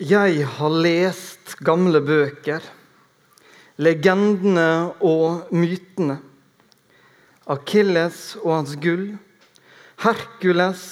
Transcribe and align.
Jeg 0.00 0.46
har 0.48 0.72
lest 0.80 1.58
gamle 1.60 2.00
bøker, 2.00 2.64
legendene 3.76 4.94
og 5.04 5.50
mytene. 5.52 6.14
Akilles 7.44 8.38
og 8.40 8.54
hans 8.54 8.78
gull, 8.80 9.10
Herkules 10.00 10.84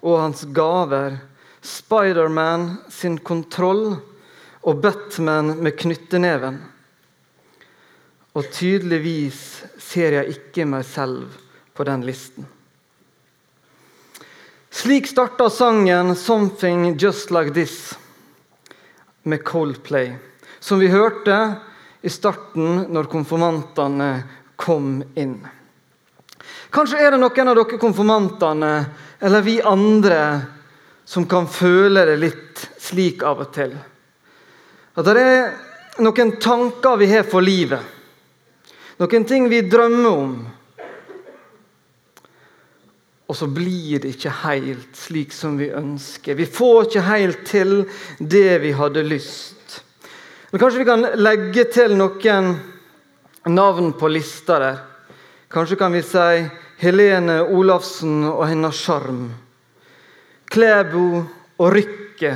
og 0.00 0.22
hans 0.22 0.46
gaver, 0.56 1.18
Spiderman 1.60 2.78
sin 2.88 3.18
kontroll 3.20 3.98
og 4.64 4.80
Batman 4.80 5.58
med 5.60 5.76
knytteneven. 5.76 6.56
Og 8.32 8.48
tydeligvis 8.56 9.42
ser 9.84 10.16
jeg 10.16 10.38
ikke 10.38 10.64
meg 10.64 10.88
selv 10.88 11.28
på 11.76 11.84
den 11.84 12.08
listen. 12.08 12.48
Slik 14.72 15.12
starta 15.12 15.50
sangen 15.52 16.16
'Something 16.16 16.96
Just 16.96 17.30
Like 17.30 17.52
This' 17.52 18.05
med 19.26 19.44
Coldplay, 19.44 20.14
som 20.58 20.78
vi 20.78 20.88
hørte 20.88 21.36
i 22.02 22.10
starten 22.10 22.86
når 22.94 23.10
konfirmantene 23.10 24.10
kom 24.56 25.00
inn. 25.18 25.40
Kanskje 26.70 27.00
er 27.02 27.14
det 27.14 27.20
noen 27.20 27.50
av 27.50 27.58
dere 27.58 27.80
konfirmantene 27.80 28.72
eller 29.20 29.42
vi 29.42 29.58
andre 29.62 30.20
som 31.06 31.26
kan 31.30 31.46
føle 31.50 32.04
det 32.06 32.16
litt 32.22 32.62
slik 32.82 33.22
av 33.26 33.42
og 33.44 33.52
til. 33.54 33.74
At 34.96 35.06
det 35.06 35.22
er 35.22 36.02
noen 36.02 36.34
tanker 36.42 36.98
vi 37.00 37.10
har 37.10 37.26
for 37.28 37.44
livet. 37.44 37.82
Noen 39.00 39.26
ting 39.28 39.48
vi 39.50 39.60
drømmer 39.68 40.10
om. 40.10 40.36
Og 43.26 43.34
så 43.34 43.48
blir 43.50 43.98
det 44.02 44.14
ikke 44.14 44.32
helt 44.44 44.94
slik 44.94 45.32
som 45.34 45.56
vi 45.58 45.72
ønsker. 45.74 46.38
Vi 46.38 46.46
får 46.46 46.86
ikke 46.86 47.06
helt 47.08 47.46
til 47.48 47.72
det 48.18 48.60
vi 48.62 48.70
hadde 48.76 49.02
lyst. 49.02 49.80
Men 50.50 50.62
kanskje 50.62 50.82
vi 50.84 50.86
kan 50.88 51.08
legge 51.18 51.64
til 51.74 51.96
noen 51.98 52.52
navn 53.50 53.92
på 53.98 54.10
lista 54.14 54.58
der. 54.62 54.78
Kanskje 55.50 55.78
kan 55.80 55.94
vi 55.94 56.04
si 56.06 56.44
Helene 56.78 57.40
Olafsen 57.42 58.22
og 58.28 58.44
hennes 58.46 58.78
sjarm. 58.78 59.24
Klæbo 60.46 61.24
og 61.58 61.72
Rykke. 61.74 62.32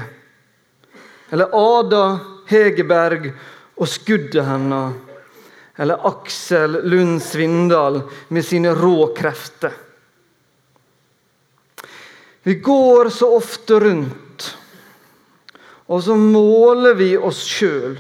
Eller 1.31 1.55
Ada 1.55 2.05
Hegerberg 2.51 3.31
og 3.79 3.89
skuddet 3.89 4.43
hennes. 4.47 4.99
Eller 5.81 6.03
Aksel 6.11 6.81
Lund 6.91 7.23
Svindal 7.23 8.03
med 8.29 8.45
sine 8.45 8.75
rå 8.75 9.13
krefter. 9.17 9.73
Vi 12.43 12.55
går 12.55 13.11
så 13.13 13.29
ofte 13.37 13.81
rundt, 13.81 14.47
og 15.87 16.03
så 16.03 16.17
måler 16.17 16.95
vi 16.97 17.13
oss 17.19 17.43
sjøl. 17.45 17.99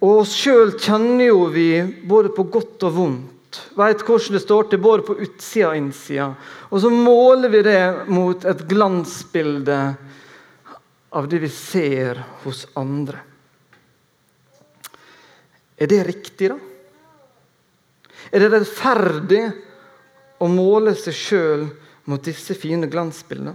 Og 0.00 0.22
oss 0.22 0.36
sjøl 0.38 0.76
kjenner 0.78 1.26
jo 1.26 1.48
vi 1.50 1.82
både 2.06 2.30
på 2.36 2.46
godt 2.52 2.86
og 2.86 2.94
vondt. 2.96 3.58
Veit 3.74 4.04
hvordan 4.06 4.36
det 4.36 4.42
står 4.44 4.70
til 4.70 4.82
både 4.84 5.04
på 5.08 5.16
utsida 5.26 5.72
og 5.72 5.80
innsida. 5.80 6.28
Og 6.70 6.84
så 6.84 6.92
måler 6.94 7.50
vi 7.50 7.64
det 7.66 7.82
mot 8.12 8.46
et 8.46 8.62
glansbilde 8.70 9.80
av 11.10 11.26
det 11.28 11.42
vi 11.42 11.50
ser 11.50 12.22
hos 12.44 12.62
andre. 12.78 13.18
Er 15.80 15.90
det 15.90 16.04
riktig, 16.06 16.52
da? 16.52 16.58
Er 18.30 18.44
det 18.44 18.50
rettferdig 18.52 19.42
å 20.38 20.46
måle 20.52 20.92
seg 20.94 21.16
sjøl 21.16 21.64
mot 22.10 22.24
disse 22.24 22.54
fine 22.58 22.88
glansbildene. 22.90 23.54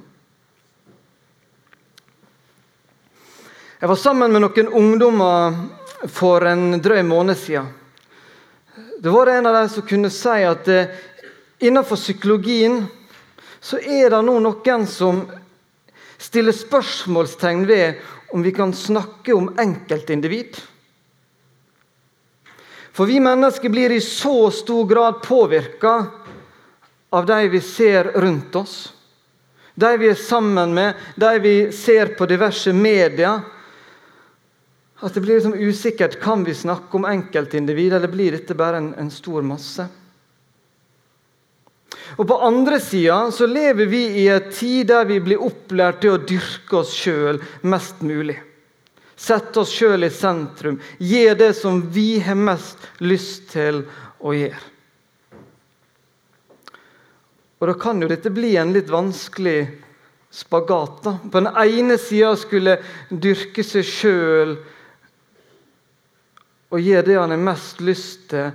Jeg 3.79 3.91
var 3.91 3.99
sammen 3.99 4.31
med 4.31 4.45
noen 4.45 4.69
ungdommer 4.71 5.57
for 6.07 6.45
en 6.47 6.77
drøy 6.79 7.01
måned 7.03 7.35
siden. 7.37 7.67
Det 9.03 9.11
var 9.11 9.27
en 9.27 9.45
av 9.45 9.57
dem 9.59 9.67
som 9.69 9.85
kunne 9.85 10.09
si 10.09 10.45
at 10.47 10.67
eh, 10.71 10.95
innenfor 11.59 11.99
psykologien 11.99 12.85
så 13.59 13.77
er 13.77 14.09
det 14.13 14.21
nå 14.23 14.39
noen 14.39 14.87
som 14.87 15.25
stiller 16.17 16.55
spørsmålstegn 16.55 17.67
ved 17.67 18.01
om 18.33 18.43
vi 18.43 18.55
kan 18.55 18.73
snakke 18.73 19.35
om 19.35 19.51
enkeltindivid. 19.59 20.55
For 22.95 23.11
vi 23.11 23.19
mennesker 23.19 23.69
blir 23.69 23.91
i 23.91 24.01
så 24.01 24.47
stor 24.55 24.87
grad 24.87 25.19
påvirka 25.27 25.97
av 27.15 27.25
de 27.25 27.49
vi 27.49 27.61
ser 27.61 28.03
rundt 28.03 28.55
oss. 28.55 28.93
De 29.75 29.97
vi 29.97 30.09
er 30.11 30.19
sammen 30.19 30.73
med, 30.73 30.93
de 31.15 31.39
vi 31.39 31.55
ser 31.71 32.13
på 32.15 32.27
diverse 32.27 32.73
medier. 32.73 33.39
At 34.99 35.13
det 35.13 35.23
blir 35.23 35.35
liksom 35.35 35.53
usikkert 35.53 36.19
kan 36.19 36.43
vi 36.43 36.55
snakke 36.55 36.97
om 36.97 37.07
enkeltindivid, 37.07 37.93
eller 37.93 38.11
blir 38.11 38.35
dette 38.35 38.55
bare 38.55 38.83
en, 38.83 38.93
en 38.99 39.11
stor 39.11 39.43
masse? 39.47 39.87
Og 42.15 42.27
På 42.27 42.39
andre 42.47 42.79
sida 42.83 43.31
så 43.31 43.47
lever 43.47 43.87
vi 43.91 44.03
i 44.23 44.27
en 44.31 44.51
tid 44.51 44.87
der 44.91 45.07
vi 45.07 45.19
blir 45.23 45.43
opplært 45.43 46.03
til 46.03 46.15
å 46.15 46.21
dyrke 46.21 46.83
oss 46.83 46.93
sjøl 46.95 47.39
mest 47.63 48.03
mulig. 48.03 48.37
Sette 49.15 49.63
oss 49.63 49.71
sjøl 49.71 50.03
i 50.03 50.11
sentrum, 50.11 50.81
gjøre 50.99 51.39
det 51.45 51.53
som 51.55 51.79
vi 51.95 52.17
har 52.19 52.35
mest 52.35 52.83
lyst 52.99 53.53
til 53.55 53.85
å 54.19 54.35
gjøre. 54.35 54.74
Og 57.65 57.71
Da 57.73 57.81
kan 57.81 57.97
jo 57.97 58.05
dette 58.05 58.29
bli 58.29 58.51
en 58.61 58.69
litt 58.75 58.91
vanskelig 58.93 59.65
spagat. 60.29 61.03
da. 61.03 61.17
På 61.31 61.39
den 61.39 61.49
ene 61.49 61.97
sida 61.97 62.35
skulle 62.37 62.77
dyrke 63.09 63.63
seg 63.65 63.83
sjøl 63.83 64.51
og 66.69 66.79
gjøre 66.79 67.05
det 67.07 67.15
han 67.17 67.33
har 67.33 67.41
mest 67.41 67.81
lyst 67.81 68.29
til, 68.29 68.51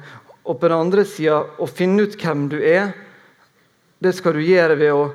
og 0.47 0.61
på 0.61 0.69
den 0.69 0.79
andre 0.79 1.05
sida 1.05 1.41
å 1.59 1.67
finne 1.67 2.07
ut 2.07 2.15
hvem 2.15 2.47
du 2.53 2.61
er. 2.63 2.93
Det 3.99 4.15
skal 4.15 4.39
du 4.39 4.47
gjøre 4.47 4.79
ved 4.79 4.93
å 4.95 5.11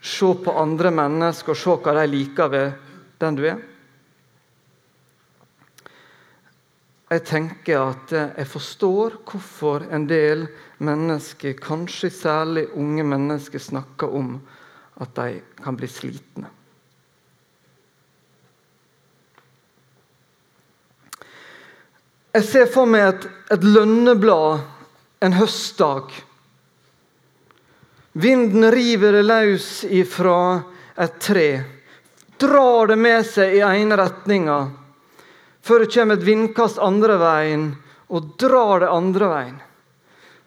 se 0.00 0.32
på 0.44 0.56
andre 0.56 0.88
mennesker 0.88 1.52
og 1.52 1.60
se 1.60 1.76
hva 1.84 1.98
de 2.00 2.06
liker 2.08 2.48
ved 2.48 2.72
den 3.20 3.36
du 3.36 3.44
er. 3.44 3.60
Jeg 7.08 7.24
tenker 7.24 7.80
at 7.80 8.12
jeg 8.12 8.46
forstår 8.50 9.14
hvorfor 9.24 9.86
en 9.88 10.04
del 10.10 10.44
mennesker, 10.84 11.54
kanskje 11.56 12.10
særlig 12.12 12.66
unge 12.76 13.04
mennesker, 13.04 13.58
snakker 13.58 14.12
om 14.12 14.34
at 15.00 15.14
de 15.16 15.40
kan 15.64 15.76
bli 15.78 15.88
slitne. 15.88 16.50
Jeg 22.36 22.44
ser 22.44 22.68
for 22.68 22.86
meg 22.86 23.06
et, 23.06 23.24
et 23.56 23.64
lønneblad 23.64 24.60
en 25.24 25.32
høstdag. 25.32 26.12
Vinden 28.12 28.68
river 28.70 29.16
det 29.16 29.24
løs 29.24 29.70
ifra 29.84 30.60
et 30.98 31.16
tre, 31.22 31.48
drar 32.38 32.92
det 32.92 32.98
med 33.00 33.26
seg 33.26 33.56
i 33.58 33.64
ene 33.64 33.98
retninga 33.98 34.58
før 35.68 35.84
det 35.84 35.92
kommer 35.92 36.16
et 36.16 36.24
vindkast 36.24 36.80
andre 36.80 37.18
veien 37.20 37.70
og 38.08 38.34
drar 38.40 38.80
det 38.80 38.92
andre 38.92 39.28
veien. 39.28 39.56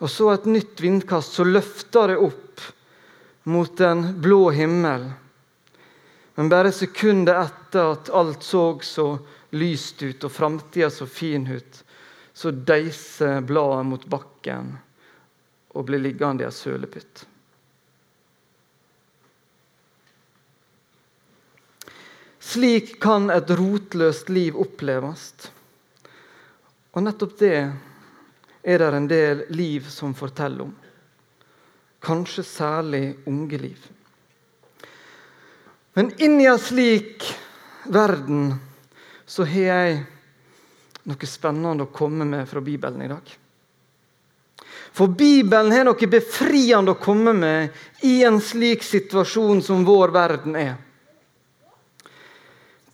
Og 0.01 0.09
så 0.09 0.31
et 0.33 0.47
nytt 0.49 0.81
vindkast 0.81 1.37
som 1.37 1.51
løfter 1.53 2.09
det 2.09 2.17
opp 2.25 2.63
mot 3.43 3.75
den 3.77 4.01
blå 4.21 4.49
himmel. 4.57 5.05
Men 6.35 6.49
bare 6.49 6.73
sekundet 6.73 7.37
etter 7.37 7.93
at 7.93 8.09
alt 8.17 8.43
så 8.43 8.79
så 8.81 9.07
lyst 9.53 10.01
ut 10.01 10.23
og 10.25 10.31
framtida 10.31 10.89
så 10.89 11.05
fin 11.05 11.45
ut, 11.47 11.83
så 12.33 12.51
deiser 12.51 13.43
bladet 13.45 13.85
mot 13.85 14.05
bakken 14.09 14.71
og 15.75 15.85
blir 15.85 16.01
liggende 16.01 16.45
i 16.45 16.47
en 16.47 16.55
sølepytt. 16.55 17.27
Slik 22.51 22.97
kan 22.99 23.29
et 23.31 23.47
rotløst 23.55 24.29
liv 24.29 24.57
oppleves. 24.59 25.29
Og 26.91 27.05
nettopp 27.05 27.37
det 27.39 27.55
er 27.55 28.81
det 28.81 28.89
en 28.91 29.07
del 29.07 29.45
liv 29.55 29.87
som 29.87 30.11
forteller 30.17 30.65
om. 30.65 30.73
Kanskje 32.03 32.43
særlig 32.43 33.03
unge 33.29 33.61
liv. 33.61 33.85
Men 35.95 36.11
inni 36.19 36.49
en 36.49 36.59
slik 36.59 37.23
verden 37.87 38.51
så 39.25 39.47
har 39.47 39.67
jeg 39.69 39.97
noe 41.07 41.31
spennende 41.31 41.87
å 41.87 41.93
komme 41.95 42.27
med 42.27 42.49
fra 42.51 42.59
Bibelen 42.59 43.05
i 43.05 43.11
dag. 43.11 43.35
For 44.91 45.07
Bibelen 45.07 45.71
har 45.71 45.87
noe 45.87 46.11
befriende 46.11 46.97
å 46.97 46.99
komme 46.99 47.31
med 47.31 47.83
i 48.03 48.23
en 48.27 48.43
slik 48.43 48.83
situasjon 48.83 49.63
som 49.63 49.87
vår 49.87 50.11
verden 50.11 50.59
er. 50.59 50.73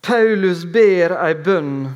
Paulus 0.07 0.63
ber 0.63 1.17
ei 1.19 1.33
bønn 1.35 1.87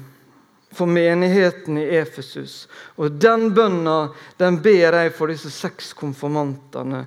for 0.76 0.86
menigheten 0.88 1.78
i 1.80 1.86
Efesus. 1.96 2.68
Og 3.00 3.12
Den 3.12 3.54
bønna 3.56 4.12
den 4.38 4.60
ber 4.64 4.98
jeg 5.00 5.14
for 5.16 5.32
disse 5.32 5.52
seks 5.52 5.94
konfirmantene, 5.96 7.06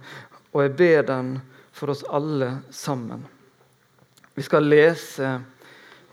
og 0.53 0.63
jeg 0.65 0.73
ber 0.79 1.05
den 1.09 1.35
for 1.75 1.93
oss 1.93 2.05
alle 2.09 2.51
sammen. 2.73 3.27
Vi 4.35 4.43
skal 4.43 4.65
lese 4.65 5.37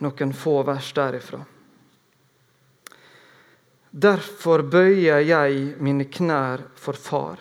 noen 0.04 0.36
få 0.36 0.60
vers 0.68 0.92
derifra. 0.98 1.40
Derfor 3.92 4.64
bøyer 4.64 5.24
jeg 5.24 5.76
mine 5.80 6.08
knær 6.12 6.68
for 6.76 7.00
Far, 7.00 7.40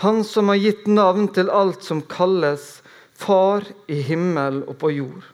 Han 0.00 0.24
som 0.24 0.48
har 0.48 0.56
gitt 0.56 0.86
navn 0.86 1.26
til 1.28 1.50
alt 1.52 1.84
som 1.84 2.00
kalles 2.02 2.80
Far 3.14 3.66
i 3.86 4.00
himmel 4.00 4.62
og 4.64 4.78
på 4.80 4.90
jord. 4.96 5.26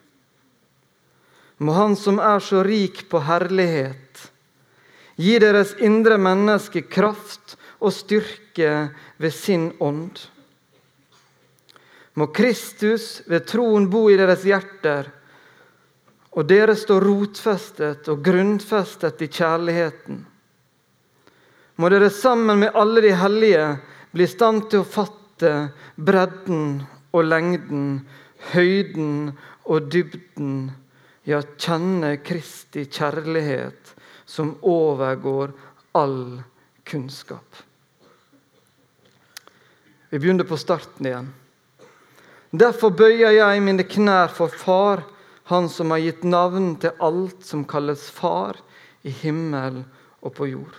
Må 1.59 1.73
Han 1.73 1.97
som 1.97 2.19
er 2.21 2.41
så 2.45 2.63
rik 2.65 3.07
på 3.09 3.23
herlighet, 3.25 4.31
gi 5.17 5.39
deres 5.41 5.73
indre 5.81 6.19
menneske 6.21 6.83
kraft 6.85 7.57
og 7.81 7.95
styrke 7.97 8.73
ved 9.17 9.33
sin 9.33 9.71
ånd. 9.81 10.19
Må 12.17 12.29
Kristus 12.33 13.23
ved 13.29 13.47
troen 13.49 13.89
bo 13.93 14.07
i 14.13 14.17
deres 14.21 14.45
hjerter, 14.45 15.09
og 16.37 16.45
dere 16.49 16.77
stå 16.77 16.99
rotfestet 17.01 18.09
og 18.13 18.21
grunnfestet 18.25 19.23
i 19.25 19.29
kjærligheten. 19.33 20.25
Må 21.77 21.89
dere 21.93 22.11
sammen 22.13 22.61
med 22.61 22.77
alle 22.77 23.03
de 23.05 23.13
hellige 23.17 23.69
bli 24.13 24.25
i 24.25 24.33
stand 24.33 24.69
til 24.73 24.85
å 24.85 24.89
fatte 24.89 25.53
bredden 25.97 26.83
og 27.13 27.29
lengden, 27.29 28.03
høyden 28.53 29.33
og 29.65 29.89
dybden, 29.93 30.71
ja, 31.27 31.43
kjenne 31.59 32.17
Kristi 32.23 32.87
kjærlighet 32.87 33.95
som 34.27 34.55
overgår 34.63 35.53
all 35.97 36.43
kunnskap. 36.87 37.57
Vi 40.11 40.19
begynner 40.19 40.47
på 40.47 40.59
starten 40.59 41.07
igjen. 41.07 41.33
Derfor 42.55 42.95
bøyer 42.95 43.35
jeg 43.35 43.63
mine 43.65 43.85
knær 43.85 44.33
for 44.33 44.49
Far, 44.49 45.05
Han 45.47 45.69
som 45.71 45.93
har 45.95 46.01
gitt 46.03 46.25
navn 46.27 46.73
til 46.83 46.91
alt 46.99 47.45
som 47.47 47.61
kalles 47.71 48.09
Far 48.11 48.57
i 49.07 49.13
himmel 49.15 49.85
og 50.19 50.33
på 50.35 50.49
jord. 50.51 50.75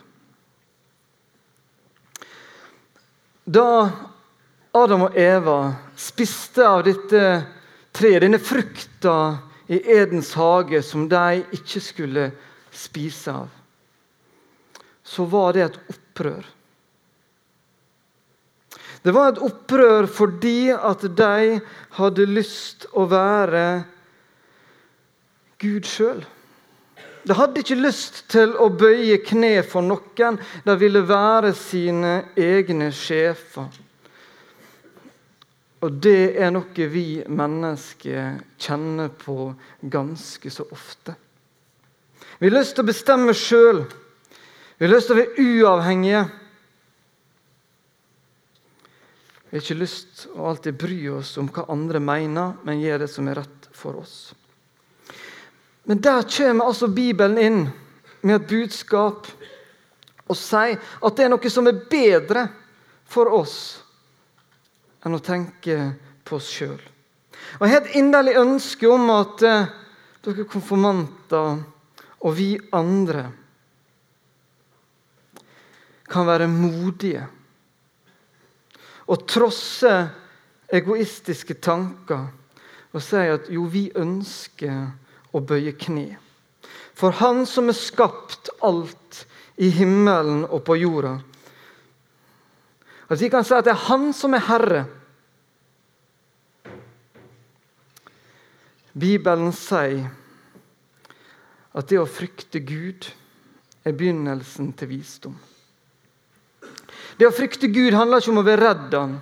Da 3.48 3.88
Adam 4.76 5.06
og 5.08 5.16
Eva 5.16 5.60
spiste 5.96 6.68
av 6.68 6.84
dette 6.84 7.22
treet, 7.96 8.26
denne 8.26 8.42
frukta 8.44 9.16
i 9.68 9.80
Edens 9.98 10.34
hage 10.40 10.82
som 10.86 11.08
de 11.12 11.42
ikke 11.56 11.82
skulle 11.84 12.30
spise 12.72 13.34
av, 13.34 13.50
så 15.04 15.26
var 15.28 15.56
det 15.56 15.66
et 15.66 15.82
opprør. 15.96 16.46
Det 19.04 19.14
var 19.16 19.32
et 19.32 19.44
opprør 19.44 20.08
fordi 20.12 20.72
at 20.72 21.06
de 21.16 21.60
hadde 22.00 22.26
lyst 22.28 22.88
å 22.92 23.06
være 23.08 23.68
Gud 25.62 25.88
sjøl. 25.88 26.26
De 27.28 27.36
hadde 27.36 27.62
ikke 27.62 27.80
lyst 27.80 28.24
til 28.32 28.54
å 28.56 28.70
bøye 28.72 29.20
kne 29.26 29.62
for 29.68 29.84
noen. 29.84 30.38
De 30.64 30.76
ville 30.80 31.04
være 31.08 31.52
sine 31.58 32.14
egne 32.40 32.90
sjefer. 32.96 33.68
Og 35.86 35.94
det 36.02 36.34
er 36.42 36.50
noe 36.54 36.90
vi 36.90 37.22
mennesker 37.30 38.40
kjenner 38.58 39.12
på 39.14 39.52
ganske 39.82 40.50
så 40.50 40.66
ofte. 40.74 41.14
Vi 42.40 42.50
har 42.50 42.58
lyst 42.58 42.78
til 42.78 42.86
å 42.86 42.90
bestemme 42.90 43.36
sjøl. 43.38 43.84
Vi 44.78 44.86
har 44.86 44.94
lyst 44.94 45.10
til 45.10 45.18
å 45.18 45.22
være 45.22 45.46
uavhengige. 45.46 46.24
Vi 49.48 49.54
har 49.54 49.64
ikke 49.64 49.80
lyst 49.80 50.10
til 50.24 50.34
å 50.34 50.50
alltid 50.50 50.82
bry 50.82 51.00
oss 51.14 51.38
om 51.42 51.50
hva 51.54 51.70
andre 51.72 52.02
mener, 52.04 52.58
men 52.66 52.82
gjør 52.82 53.06
det 53.06 53.14
som 53.14 53.30
er 53.30 53.42
rett 53.44 53.70
for 53.78 54.02
oss. 54.02 54.18
Men 55.88 56.02
der 56.04 56.26
kommer 56.26 56.68
altså 56.68 56.90
Bibelen 56.92 57.38
inn 57.40 57.66
med 58.26 58.42
et 58.42 58.50
budskap 58.50 59.30
og 60.28 60.36
sier 60.36 60.82
at 60.82 61.16
det 61.16 61.26
er 61.26 61.32
noe 61.32 61.52
som 61.54 61.70
er 61.70 61.86
bedre 61.88 62.50
for 63.08 63.30
oss 63.38 63.60
enn 65.08 65.18
å 65.18 65.24
tenke 65.24 65.78
på 66.28 66.38
oss 66.38 66.52
sjøl. 66.52 66.80
Jeg 67.58 67.72
har 67.72 67.82
et 67.82 67.98
inderlig 68.00 68.36
ønske 68.40 68.90
om 68.92 69.10
at 69.14 69.44
eh, 69.48 69.70
dere 70.26 70.48
konfirmanter 70.52 71.62
og 72.18 72.34
vi 72.36 72.56
andre 72.76 73.28
kan 76.08 76.28
være 76.28 76.48
modige 76.52 77.24
og 79.08 79.24
trosse 79.30 79.94
egoistiske 80.74 81.56
tanker 81.64 82.28
og 82.96 83.04
si 83.04 83.20
at 83.30 83.50
jo, 83.54 83.68
vi 83.70 83.88
ønsker 83.96 85.36
å 85.36 85.42
bøye 85.44 85.76
kne. 85.78 86.18
For 86.98 87.14
Han 87.20 87.46
som 87.46 87.70
har 87.70 87.78
skapt 87.78 88.50
alt 88.66 89.26
i 89.62 89.70
himmelen 89.70 90.46
og 90.48 90.64
på 90.66 90.80
jorda. 90.80 91.18
At 93.08 93.22
vi 93.22 93.30
kan 93.32 93.46
si 93.46 93.54
at 93.56 93.68
det 93.68 93.76
er 93.76 93.86
Han 93.92 94.10
som 94.18 94.34
er 94.34 94.48
Herre. 94.48 94.86
Bibelen 98.98 99.54
sier 99.54 100.08
at 101.78 101.90
det 101.92 102.00
å 102.02 102.10
frykte 102.10 102.64
Gud 102.66 103.10
er 103.86 103.94
begynnelsen 103.94 104.72
til 104.78 104.90
visdom. 104.90 105.36
Det 107.18 107.28
å 107.28 107.34
frykte 107.34 107.70
Gud 107.70 107.94
handler 107.94 108.22
ikke 108.22 108.34
om 108.34 108.42
å 108.42 108.46
være 108.46 108.64
redd 108.64 108.96
han, 108.98 109.18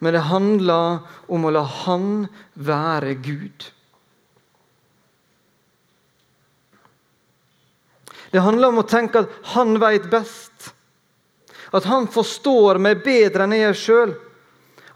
men 0.00 0.16
det 0.16 0.24
handler 0.28 1.00
om 1.28 1.44
å 1.44 1.52
la 1.52 1.62
Han 1.84 2.26
være 2.54 3.14
Gud. 3.20 3.66
Det 8.30 8.40
handler 8.40 8.70
om 8.70 8.80
å 8.80 8.88
tenke 8.88 9.24
at 9.24 9.32
han 9.56 9.74
vet 9.82 10.06
best. 10.10 10.70
At 11.74 11.86
han 11.90 12.06
forstår 12.10 12.78
meg 12.82 13.02
bedre 13.04 13.44
enn 13.46 13.56
jeg 13.56 13.78
sjøl. 13.78 14.14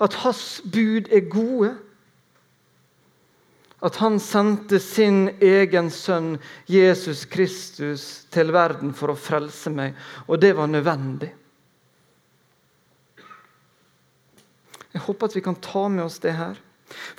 At 0.03 0.15
hans 0.23 0.63
bud 0.65 1.11
er 1.13 1.27
gode. 1.31 1.75
At 3.85 3.99
han 4.01 4.17
sendte 4.23 4.79
sin 4.81 5.27
egen 5.45 5.91
sønn 5.93 6.39
Jesus 6.71 7.27
Kristus 7.29 8.25
til 8.33 8.53
verden 8.55 8.95
for 8.97 9.13
å 9.13 9.19
frelse 9.19 9.73
meg. 9.73 9.93
Og 10.25 10.41
det 10.41 10.55
var 10.57 10.71
nødvendig. 10.73 11.29
Jeg 14.95 15.03
håper 15.05 15.29
at 15.29 15.37
vi 15.37 15.43
kan 15.45 15.59
ta 15.61 15.89
med 15.91 16.07
oss 16.07 16.21
det 16.23 16.33
her. 16.39 16.57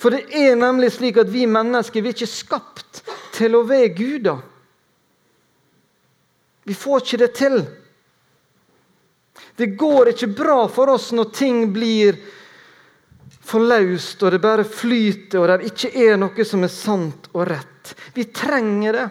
For 0.00 0.10
det 0.10 0.24
er 0.34 0.56
nemlig 0.56 0.94
slik 0.94 1.18
at 1.20 1.30
vi 1.30 1.44
mennesker 1.46 2.02
vi 2.02 2.10
er 2.10 2.16
ikke 2.16 2.30
skapt 2.30 3.02
til 3.36 3.58
å 3.58 3.66
være 3.68 3.92
guder. 3.94 4.40
Vi 6.66 6.74
får 6.74 7.04
ikke 7.04 7.20
det 7.20 7.32
til. 7.38 7.60
Det 9.56 9.74
går 9.78 10.10
ikke 10.12 10.32
bra 10.34 10.64
for 10.72 10.90
oss 10.96 11.12
når 11.14 11.30
ting 11.36 11.60
blir 11.72 12.18
for 13.46 13.62
løst, 13.62 14.22
og 14.22 14.34
det 14.34 14.42
bare 14.42 14.66
flyter, 14.66 15.38
og 15.38 15.48
det 15.50 15.70
ikke 15.70 15.92
er 16.06 16.18
noe 16.18 16.46
som 16.46 16.66
er 16.66 16.72
sant 16.72 17.28
og 17.32 17.46
rett. 17.48 17.94
Vi 18.16 18.26
trenger 18.34 18.98
det. 18.98 19.06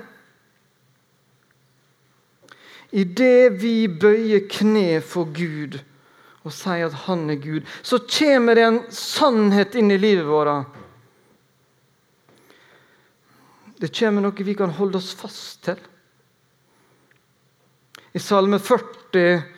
Idet 2.96 3.58
vi 3.60 3.88
bøyer 3.88 4.46
kne 4.52 5.02
for 5.04 5.32
Gud, 5.36 5.80
og 6.46 6.54
sier 6.54 6.88
at 6.88 7.00
han 7.08 7.26
er 7.32 7.40
Gud, 7.42 7.66
så 7.82 8.00
kommer 8.06 8.56
det 8.56 8.68
en 8.68 8.82
sannhet 8.94 9.76
inn 9.80 9.92
i 9.92 10.00
livet 10.00 10.28
vårt. 10.30 10.82
Det 13.80 13.92
kommer 13.92 14.24
noe 14.24 14.48
vi 14.48 14.56
kan 14.56 14.72
holde 14.78 15.02
oss 15.02 15.12
fast 15.18 15.66
til. 15.68 15.80
I 18.16 18.22
Salme 18.24 18.62
40 18.64 19.55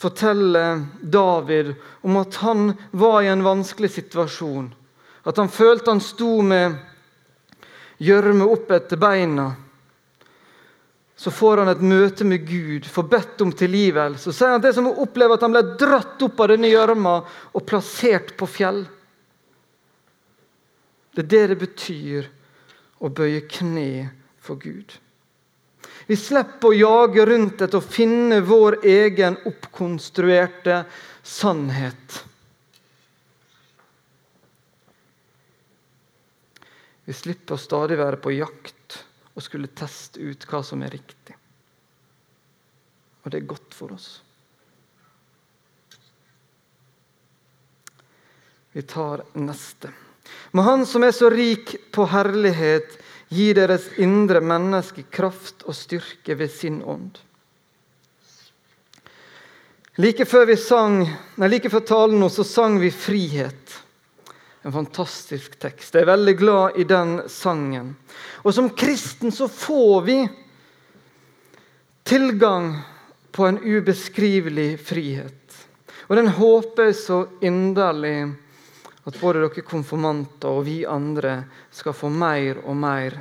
forteller 0.00 0.84
David 1.02 1.74
om 2.00 2.16
at 2.20 2.40
han 2.40 2.72
var 2.90 3.22
i 3.22 3.30
en 3.32 3.44
vanskelig 3.44 3.90
situasjon. 3.98 4.70
At 5.28 5.36
han 5.36 5.52
følte 5.52 5.92
han 5.92 6.00
sto 6.00 6.38
med 6.42 6.78
gjørme 8.00 8.46
opp 8.48 8.70
etter 8.72 9.00
beina 9.00 9.50
så 11.20 11.30
får 11.30 11.60
han 11.60 11.68
et 11.68 11.82
møte 11.84 12.24
med 12.24 12.46
Gud, 12.48 12.86
får 12.88 13.04
bedt 13.12 13.42
om 13.44 13.50
tilgivelse. 13.52 14.30
Så 14.30 14.32
sier 14.32 14.54
han 14.54 14.62
det 14.64 14.70
som 14.72 14.86
å 14.88 14.94
oppleve 15.02 15.36
at 15.36 15.42
han 15.44 15.52
ble 15.52 15.60
dratt 15.76 16.22
opp 16.24 16.38
av 16.40 16.48
denne 16.54 16.70
gjørma 16.70 17.12
og 17.52 17.66
plassert 17.68 18.30
på 18.40 18.48
fjell. 18.48 18.78
Det 21.12 21.26
er 21.26 21.28
det 21.34 21.42
det 21.50 21.58
betyr 21.60 22.30
å 23.04 23.10
bøye 23.12 23.42
kne 23.52 24.06
for 24.40 24.56
Gud. 24.64 24.96
Vi 26.10 26.16
slipper 26.18 26.72
å 26.72 26.74
jage 26.74 27.22
rundt 27.28 27.60
etter 27.62 27.78
å 27.78 27.86
finne 27.86 28.40
vår 28.42 28.80
egen 28.82 29.36
oppkonstruerte 29.46 30.80
sannhet. 31.22 32.16
Vi 37.06 37.14
slipper 37.14 37.54
å 37.54 37.62
stadig 37.62 38.00
være 38.00 38.18
på 38.24 38.32
jakt 38.34 38.96
og 39.36 39.44
skulle 39.46 39.70
teste 39.70 40.18
ut 40.18 40.48
hva 40.50 40.64
som 40.66 40.82
er 40.82 40.90
riktig. 40.96 41.36
Og 43.22 43.30
det 43.30 43.38
er 43.38 43.46
godt 43.52 43.78
for 43.78 43.94
oss. 43.94 44.08
Vi 48.74 48.82
tar 48.82 49.22
neste. 49.38 49.94
Må 50.58 50.66
Han 50.66 50.82
som 50.90 51.06
er 51.06 51.14
så 51.14 51.30
rik 51.30 51.76
på 51.94 52.10
herlighet, 52.10 52.98
Gi 53.30 53.52
deres 53.54 53.86
indre 54.02 54.40
menneske 54.42 55.04
kraft 55.10 55.62
og 55.68 55.76
styrke 55.78 56.34
ved 56.34 56.50
sin 56.50 56.80
ånd. 56.82 57.20
Like 60.00 60.24
før, 60.26 60.48
vi 60.48 60.56
sang, 60.58 61.04
nei, 61.38 61.48
like 61.50 61.70
før 61.70 61.84
talen 61.86 62.20
nå, 62.22 62.28
så 62.32 62.44
sang 62.46 62.78
vi 62.80 62.90
'Frihet'. 62.90 63.78
En 64.64 64.72
fantastisk 64.72 65.56
tekst. 65.60 65.94
Jeg 65.94 66.02
er 66.02 66.12
veldig 66.12 66.36
glad 66.36 66.76
i 66.76 66.84
den 66.84 67.22
sangen. 67.28 67.96
Og 68.44 68.54
Som 68.54 68.70
kristen 68.70 69.32
så 69.32 69.48
får 69.48 70.02
vi 70.04 70.28
tilgang 72.04 72.74
på 73.32 73.46
en 73.46 73.58
ubeskrivelig 73.58 74.80
frihet. 74.84 75.66
Og 76.08 76.16
Den 76.16 76.28
håper 76.28 76.90
jeg 76.90 76.94
så 76.94 77.26
inderlig 77.40 78.34
at 79.10 79.20
både 79.20 79.42
dere 79.42 79.66
konfirmanter 79.66 80.48
og 80.54 80.66
vi 80.68 80.80
andre 80.86 81.40
skal 81.74 81.96
få 81.96 82.08
mer 82.14 82.60
og 82.62 82.76
mer 82.78 83.16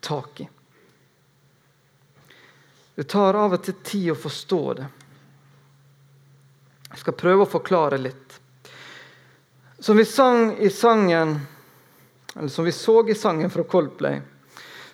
tak 0.00 0.40
i. 0.40 0.46
Det 2.96 3.04
tar 3.12 3.36
av 3.36 3.52
og 3.52 3.64
til 3.64 3.76
tid 3.84 4.14
å 4.14 4.16
forstå 4.16 4.60
det. 4.78 4.86
Jeg 6.88 7.02
skal 7.02 7.18
prøve 7.20 7.44
å 7.44 7.50
forklare 7.58 7.98
litt. 8.00 8.38
Som 9.76 10.00
vi 10.00 10.06
sang 10.08 10.54
i 10.56 10.70
sangen, 10.72 11.34
eller 12.32 12.48
som 12.48 12.64
vi 12.64 12.72
så 12.72 13.02
i 13.04 13.14
sangen 13.14 13.52
fra 13.52 13.66
Coldplay, 13.68 14.22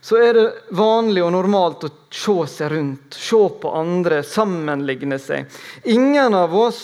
så 0.03 0.19
er 0.19 0.35
det 0.35 0.49
vanlig 0.75 1.23
og 1.23 1.31
normalt 1.37 1.87
å 1.87 1.93
se 2.11 2.35
seg 2.51 2.75
rundt, 2.75 3.15
se 3.15 3.39
på 3.63 3.77
andre, 3.79 4.25
sammenligne 4.27 5.21
seg. 5.23 5.47
Ingen 5.95 6.35
av 6.35 6.59
oss 6.59 6.83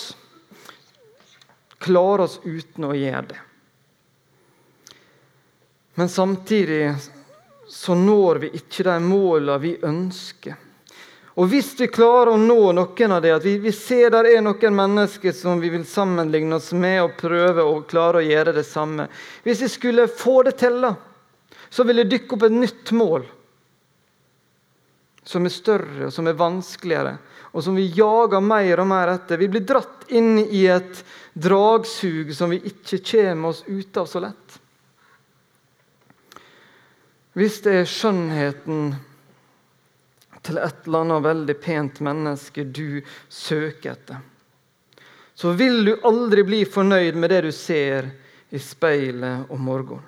klarer 1.83 2.29
oss 2.29 2.39
uten 2.47 2.87
å 2.87 2.95
gjøre 2.95 3.27
det. 3.35 3.43
Men 5.99 6.09
samtidig 6.09 6.95
så 7.69 7.95
når 7.95 8.39
vi 8.39 8.49
ikke 8.55 8.85
de 8.87 8.93
målene 9.03 9.57
vi 9.59 9.73
ønsker. 9.83 10.55
Og 11.35 11.49
Hvis 11.51 11.73
vi 11.81 11.89
klarer 11.91 12.37
å 12.37 12.39
nå 12.39 12.71
noen 12.75 13.15
av 13.17 13.23
det, 13.23 13.33
at 13.35 13.43
vi, 13.43 13.57
vi 13.59 13.73
ser 13.75 14.13
der 14.15 14.29
er 14.31 14.45
noen 14.47 14.77
mennesker 14.79 15.35
som 15.35 15.59
vi 15.59 15.73
vil 15.73 15.83
sammenligne 15.87 16.55
oss 16.55 16.71
med 16.71 17.01
og 17.03 17.17
prøve 17.19 17.65
å 17.67 17.81
klare 17.91 18.21
å 18.21 18.27
gjøre 18.27 18.55
det 18.55 18.65
samme 18.67 19.09
Hvis 19.43 19.65
vi 19.65 19.71
skulle 19.73 20.07
få 20.07 20.37
det 20.47 20.55
til, 20.63 20.79
da, 20.87 20.93
så 21.67 21.87
vil 21.87 22.05
det 22.05 22.13
dykke 22.13 22.39
opp 22.39 22.47
et 22.47 22.57
nytt 22.61 22.95
mål 22.95 23.27
som 25.27 25.51
er 25.51 25.57
større 25.57 26.13
og 26.13 26.15
som 26.15 26.31
er 26.31 26.39
vanskeligere, 26.39 27.17
og 27.51 27.67
som 27.67 27.75
vi 27.75 27.91
jager 27.99 28.39
mer 28.55 28.85
og 28.85 28.91
mer 28.95 29.17
etter. 29.17 29.43
Vi 29.43 29.51
blir 29.51 29.67
dratt 29.67 30.07
inn 30.15 30.39
i 30.47 30.63
et 30.71 31.03
dragsug 31.35 32.31
som 32.39 32.55
vi 32.55 32.63
ikke 32.71 33.03
kommer 33.11 33.51
oss 33.51 33.67
ut 33.67 33.99
av 33.99 34.07
så 34.07 34.23
lett. 34.23 34.58
Hvis 37.39 37.61
det 37.63 37.75
er 37.79 37.87
skjønnheten 37.87 38.89
til 40.43 40.59
et 40.59 40.87
eller 40.89 41.05
annet 41.05 41.23
veldig 41.23 41.55
pent 41.63 42.01
menneske 42.03 42.65
du 42.65 42.99
søker 43.31 43.93
etter, 43.93 44.25
så 45.39 45.53
vil 45.55 45.85
du 45.87 45.93
aldri 46.09 46.43
bli 46.43 46.65
fornøyd 46.67 47.15
med 47.15 47.31
det 47.31 47.45
du 47.47 47.53
ser 47.55 48.11
i 48.51 48.59
speilet 48.59 49.53
om 49.55 49.63
morgenen. 49.63 50.03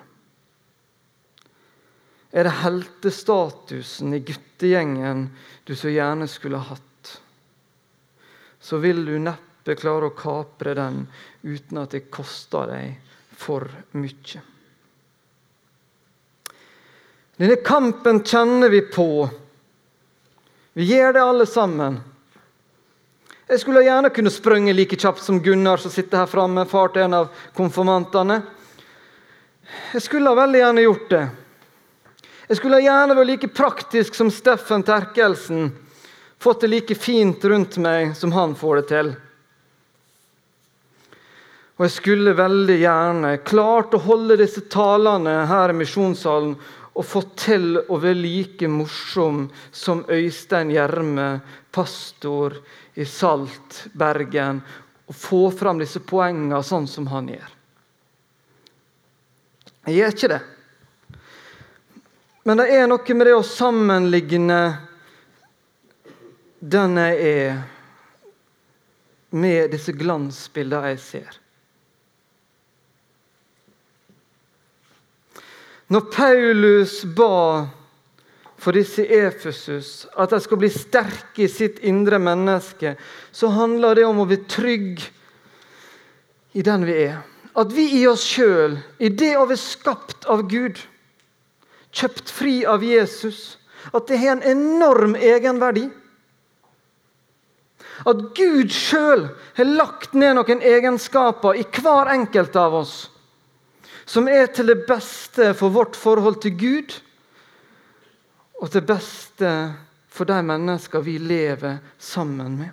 Er 2.35 2.47
det 2.47 2.59
heltestatusen 2.65 4.15
i 4.15 4.23
guttegjengen 4.27 5.29
du 5.67 5.77
så 5.79 5.91
gjerne 5.91 6.27
skulle 6.31 6.63
hatt, 6.67 7.15
så 8.59 8.83
vil 8.83 9.05
du 9.07 9.17
neppe 9.23 9.79
klare 9.79 10.11
å 10.11 10.19
kapre 10.19 10.75
den 10.79 11.05
uten 11.43 11.79
at 11.79 11.95
det 11.95 12.09
koster 12.11 12.71
deg 12.75 13.15
for 13.39 13.71
mye. 13.99 14.43
Denne 17.41 17.57
kampen 17.65 18.21
kjenner 18.21 18.69
vi 18.69 18.83
på 18.93 19.11
vi 20.73 20.85
gjør 20.85 21.13
det 21.13 21.23
alle 21.23 21.47
sammen. 21.47 21.97
Jeg 23.51 23.61
skulle 23.61 23.83
gjerne 23.83 24.13
kunne 24.15 24.31
sprunget 24.31 24.77
like 24.79 24.97
kjapt 24.97 25.23
som 25.25 25.41
Gunnar 25.43 25.81
som 25.83 25.91
sitter 25.91 26.23
her 26.23 26.31
framme, 26.31 26.63
far 26.71 26.93
til 26.95 27.03
en 27.03 27.17
av 27.19 27.31
konfirmantene. 27.57 28.39
Jeg 29.97 30.05
skulle 30.05 30.35
veldig 30.39 30.61
gjerne 30.61 30.85
gjort 30.85 31.09
det. 31.11 31.23
Jeg 32.51 32.61
skulle 32.61 32.83
gjerne 32.85 33.17
vært 33.19 33.31
like 33.33 33.51
praktisk 33.55 34.15
som 34.15 34.31
Steffen 34.31 34.87
Terkelsen. 34.87 35.73
Fått 36.39 36.63
det 36.63 36.71
like 36.71 36.95
fint 36.95 37.45
rundt 37.45 37.81
meg 37.83 38.15
som 38.17 38.33
han 38.37 38.55
får 38.55 38.81
det 38.81 38.87
til. 38.93 39.13
Og 41.81 41.87
jeg 41.89 41.97
skulle 41.97 42.37
veldig 42.37 42.77
gjerne 42.77 43.39
klart 43.49 43.95
å 43.97 44.05
holde 44.05 44.39
disse 44.39 44.63
talene 44.71 45.41
her 45.51 45.73
i 45.73 45.79
misjonssalen 45.79 46.55
og 46.95 47.07
fått 47.07 47.37
til 47.47 47.79
å 47.81 47.99
være 48.01 48.19
like 48.19 48.69
morsom 48.69 49.45
som 49.71 50.03
Øystein 50.11 50.73
Gjerme, 50.75 51.41
pastor 51.71 52.57
i 52.99 53.07
Salt, 53.07 53.87
Bergen, 53.93 54.61
og 55.07 55.17
få 55.17 55.43
fram 55.55 55.79
disse 55.81 56.03
poengene 56.03 56.63
sånn 56.67 56.89
som 56.91 57.07
han 57.11 57.31
gjør. 57.31 57.57
Jeg 59.87 59.97
gjør 59.97 60.17
ikke 60.17 60.33
det. 60.35 60.41
Men 62.45 62.61
det 62.61 62.69
er 62.75 62.89
noe 62.89 63.17
med 63.17 63.29
det 63.29 63.37
å 63.37 63.47
sammenligne 63.47 64.61
den 66.61 66.99
jeg 67.01 67.29
er, 67.31 67.61
med 69.31 69.71
disse 69.73 69.95
glansbildene 69.95 70.91
jeg 70.93 71.01
ser. 71.05 71.37
Når 75.91 76.07
Paulus 76.15 77.01
ba 77.05 77.67
for 78.61 78.77
disse 78.77 79.03
Efesus 79.03 80.05
at 80.15 80.31
de 80.31 80.39
skal 80.43 80.61
bli 80.61 80.71
sterke 80.71 81.47
i 81.47 81.51
sitt 81.51 81.81
indre 81.87 82.21
menneske, 82.23 82.95
så 83.33 83.51
handler 83.57 83.99
det 83.99 84.07
om 84.07 84.21
å 84.23 84.29
bli 84.31 84.39
trygg 84.47 85.03
i 86.55 86.63
den 86.67 86.87
vi 86.87 86.97
er. 87.09 87.19
At 87.59 87.75
vi 87.75 87.89
i 87.99 88.05
oss 88.07 88.23
sjøl, 88.23 88.79
i 89.03 89.11
det 89.11 89.33
å 89.35 89.49
være 89.49 89.59
skapt 89.59 90.29
av 90.31 90.45
Gud, 90.51 90.79
kjøpt 91.91 92.31
fri 92.31 92.61
av 92.63 92.85
Jesus, 92.87 93.59
at 93.91 94.07
det 94.07 94.21
har 94.23 94.37
en 94.37 94.47
enorm 94.47 95.17
egenverdi. 95.19 95.89
At 98.07 98.29
Gud 98.39 98.71
sjøl 98.71 99.27
har 99.59 99.75
lagt 99.75 100.15
ned 100.15 100.39
noen 100.39 100.63
egenskaper 100.63 101.59
i 101.59 101.67
hver 101.67 102.15
enkelt 102.15 102.55
av 102.57 102.79
oss 102.85 103.01
som 104.11 104.27
er 104.27 104.49
til 104.51 104.67
det 104.73 104.81
beste 104.89 105.53
for 105.55 105.71
vårt 105.71 105.95
forhold 105.99 106.41
til 106.43 106.57
Gud, 106.59 106.97
og 108.61 108.73
til 108.73 108.83
beste 108.83 109.51
for 110.11 110.27
de 110.27 110.41
mennesker 110.43 111.05
vi 111.07 111.15
lever 111.23 111.79
sammen 111.99 112.59
med. 112.59 112.73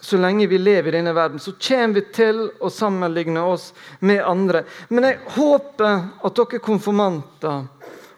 Så 0.00 0.16
lenge 0.16 0.46
vi 0.48 0.56
lever 0.58 0.94
i 0.94 0.96
denne 0.96 1.12
verden, 1.12 1.42
så 1.42 1.52
kommer 1.60 1.98
vi 1.98 2.04
til 2.14 2.46
å 2.62 2.70
sammenligne 2.72 3.42
oss 3.44 3.72
med 4.00 4.22
andre. 4.24 4.62
Men 4.88 5.10
jeg 5.10 5.18
håper 5.34 5.98
at 6.24 6.38
dere 6.38 6.62
konfirmanter 6.64 7.66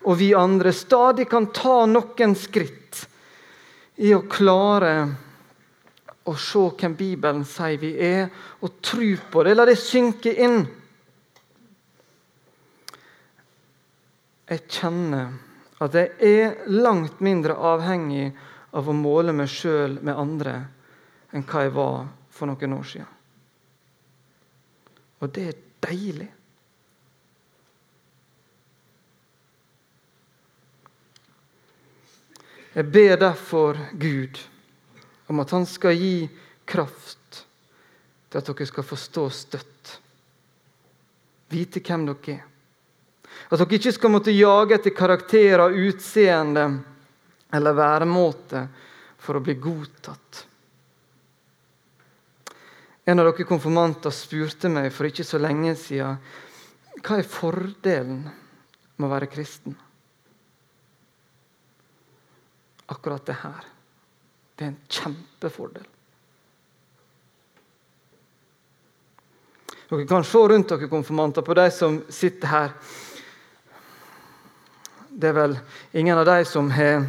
og 0.03 0.17
vi 0.19 0.33
andre 0.35 0.73
stadig 0.75 1.29
kan 1.31 1.49
ta 1.55 1.85
noen 1.87 2.35
skritt 2.39 3.05
i 4.03 4.13
å 4.15 4.25
klare 4.31 4.95
og 6.29 6.39
se 6.39 6.63
hvem 6.79 6.95
Bibelen 6.97 7.45
sier 7.49 7.81
vi 7.83 7.93
er, 7.99 8.29
og 8.63 8.79
tro 8.85 9.09
på 9.33 9.43
det. 9.43 9.57
La 9.57 9.67
det 9.67 9.79
synke 9.81 10.33
inn. 10.33 10.61
Jeg 14.53 14.67
kjenner 14.69 15.33
at 15.83 15.97
jeg 15.99 16.13
er 16.21 16.69
langt 16.71 17.23
mindre 17.25 17.57
avhengig 17.57 18.29
av 18.77 18.89
å 18.89 18.95
måle 18.95 19.35
meg 19.35 19.51
sjøl 19.51 19.99
med 20.05 20.19
andre 20.19 20.55
enn 21.33 21.45
hva 21.49 21.65
jeg 21.65 21.75
var 21.75 21.99
for 22.33 22.51
noen 22.51 22.77
år 22.77 22.87
siden. 22.93 23.19
Og 25.23 25.31
det 25.35 25.49
er 25.49 25.59
deilig. 25.87 26.29
Jeg 32.73 32.89
ber 32.89 33.19
derfor 33.21 33.77
Gud 34.01 34.39
om 35.27 35.41
at 35.43 35.51
han 35.55 35.67
skal 35.69 35.97
gi 35.97 36.29
kraft 36.69 37.43
til 38.33 38.41
at 38.41 38.49
dere 38.49 38.69
skal 38.69 38.87
forstå 38.87 39.27
støtt. 39.35 39.93
Vite 41.53 41.83
hvem 41.85 42.07
dere 42.09 42.39
er. 42.39 42.47
At 43.53 43.61
dere 43.61 43.77
ikke 43.79 43.93
skal 43.93 44.13
måtte 44.13 44.35
jage 44.35 44.79
etter 44.79 44.95
karakterer, 44.97 45.75
utseende 45.89 46.65
eller 47.53 47.77
væremåte 47.77 48.65
for 49.21 49.39
å 49.39 49.45
bli 49.45 49.59
godtatt. 49.61 50.47
En 53.05 53.19
av 53.19 53.29
dere 53.29 53.47
konfirmanter 53.49 54.15
spurte 54.15 54.71
meg 54.73 54.93
for 54.95 55.09
ikke 55.09 55.27
så 55.27 55.41
lenge 55.43 55.75
siden 55.79 56.21
hva 57.03 57.19
er 57.19 57.27
fordelen 57.27 58.23
med 58.29 59.07
å 59.09 59.11
være 59.11 59.31
kristen. 59.33 59.75
Akkurat 62.93 63.25
det 63.27 63.41
her. 63.43 63.65
Det 64.63 64.67
er 64.69 64.71
en 64.71 64.83
kjempefordel. 64.95 65.87
Dere 69.89 70.05
kan 70.07 70.23
se 70.23 70.39
rundt 70.39 70.69
dere 70.71 70.87
konfirmanter 70.87 71.43
på 71.43 71.57
de 71.59 71.65
som 71.75 71.97
sitter 72.07 72.47
her. 72.47 72.69
Det 75.11 75.33
er 75.33 75.35
vel 75.35 75.57
ingen 75.99 76.21
av 76.21 76.29
de 76.29 76.45
som 76.47 76.71
har 76.77 77.09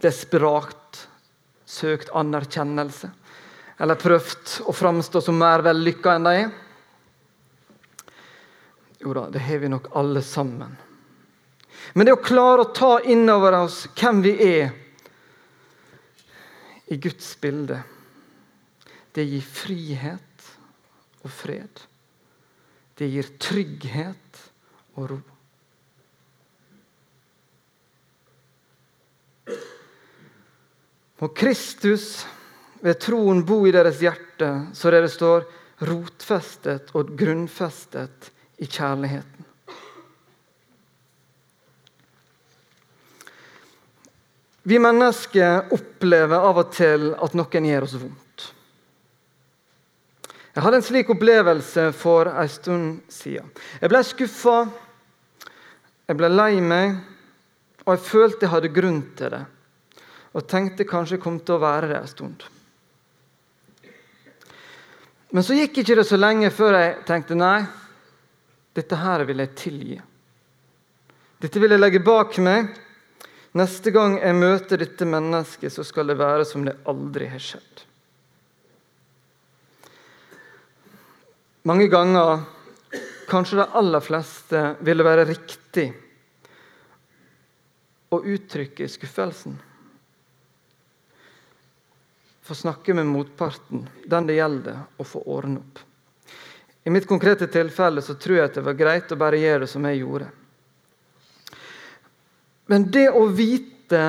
desperat 0.00 1.02
søkt 1.68 2.14
anerkjennelse 2.16 3.12
eller 3.76 4.00
prøvd 4.00 4.56
å 4.64 4.76
framstå 4.80 5.20
som 5.20 5.36
mer 5.36 5.66
vellykka 5.68 6.16
enn 6.16 6.30
de 6.30 6.34
er. 6.46 6.48
Jo 9.04 9.12
da, 9.20 9.28
det 9.36 9.44
har 9.50 9.60
vi 9.60 9.68
nok 9.74 9.92
alle 9.92 10.24
sammen. 10.24 10.72
Men 11.92 12.08
det 12.08 12.16
å 12.16 12.24
klare 12.24 12.64
å 12.64 12.72
ta 12.72 12.94
inn 13.04 13.28
over 13.28 13.60
oss 13.60 13.82
hvem 14.00 14.24
vi 14.24 14.36
er 14.48 14.85
i 16.86 16.98
Guds 17.02 17.32
bilde, 17.40 17.80
det 19.16 19.24
gir 19.26 19.42
frihet 19.42 20.50
og 21.24 21.32
fred. 21.32 21.82
Det 22.96 23.08
gir 23.10 23.30
trygghet 23.42 24.42
og 24.96 25.10
ro. 25.10 25.18
Må 31.16 31.30
Kristus 31.32 32.26
ved 32.84 32.98
troen 33.00 33.40
bo 33.48 33.62
i 33.64 33.72
deres 33.72 34.02
hjerte, 34.04 34.50
så 34.76 34.92
dere 34.92 35.08
står 35.08 35.46
rotfestet 35.88 36.92
og 36.96 37.14
grunnfestet 37.18 38.30
i 38.60 38.68
kjærligheten. 38.68 39.45
Vi 44.66 44.78
mennesker 44.82 45.68
opplever 45.70 46.42
av 46.42 46.56
og 46.58 46.72
til 46.74 47.12
at 47.22 47.34
noen 47.38 47.66
gjør 47.68 47.84
oss 47.86 47.92
vondt. 48.00 48.46
Jeg 50.56 50.64
hadde 50.64 50.78
en 50.80 50.86
slik 50.86 51.10
opplevelse 51.12 51.84
for 51.94 52.26
en 52.32 52.48
stund 52.50 52.88
siden. 53.12 53.46
Jeg 53.78 53.92
ble 53.92 54.00
skuffa, 54.08 54.56
jeg 56.08 56.18
ble 56.18 56.30
lei 56.32 56.56
meg, 56.64 56.96
og 57.84 57.92
jeg 57.94 58.02
følte 58.08 58.46
jeg 58.46 58.52
hadde 58.56 58.72
grunn 58.74 58.98
til 59.18 59.36
det. 59.36 59.42
Og 60.34 60.48
tenkte 60.50 60.88
kanskje 60.88 61.14
jeg 61.14 61.22
kom 61.22 61.36
til 61.38 61.58
å 61.58 61.62
være 61.62 61.92
det 61.92 62.00
en 62.00 62.10
stund. 62.10 62.46
Men 65.30 65.46
så 65.46 65.54
gikk 65.60 65.78
ikke 65.84 66.00
det 66.00 66.06
så 66.08 66.18
lenge 66.18 66.50
før 66.54 66.78
jeg 66.80 66.96
tenkte 67.06 67.38
nei, 67.38 67.60
dette 68.74 68.98
her 68.98 69.22
vil 69.28 69.44
jeg 69.44 69.54
tilgi. 69.62 70.00
Dette 71.38 71.62
vil 71.62 71.76
jeg 71.76 71.84
legge 71.84 72.02
bak 72.02 72.34
meg. 72.42 72.74
Neste 73.56 73.92
gang 73.94 74.18
jeg 74.20 74.36
møter 74.36 74.82
dette 74.82 75.06
mennesket, 75.08 75.72
så 75.72 75.84
skal 75.86 76.10
det 76.10 76.18
være 76.20 76.44
som 76.44 76.66
det 76.66 76.74
aldri 76.88 77.28
har 77.30 77.40
skjedd. 77.40 77.84
Mange 81.66 81.86
ganger, 81.90 82.44
kanskje 83.30 83.62
de 83.62 83.66
aller 83.80 84.04
fleste, 84.04 84.60
vil 84.84 85.00
det 85.00 85.06
være 85.06 85.24
riktig 85.30 85.86
å 88.12 88.20
uttrykke 88.20 88.86
skuffelsen. 88.92 89.56
Få 92.46 92.54
snakke 92.54 92.94
med 92.94 93.08
motparten, 93.08 93.88
den 94.06 94.28
det 94.28 94.36
gjelder, 94.36 94.84
og 95.00 95.08
få 95.10 95.24
ordne 95.26 95.64
opp. 95.64 95.80
I 96.86 96.92
mitt 96.94 97.08
konkrete 97.08 97.48
tilfelle 97.50 98.04
så 98.04 98.14
tror 98.14 98.36
jeg 98.36 98.50
at 98.52 98.60
det 98.60 98.68
var 98.68 98.78
greit 98.78 99.10
å 99.10 99.18
bare 99.18 99.40
gjøre 99.40 99.64
det 99.64 99.72
som 99.72 99.88
jeg 99.88 100.04
gjorde. 100.04 100.28
Men 102.66 102.88
det 102.90 103.08
å 103.14 103.26
vite 103.30 104.02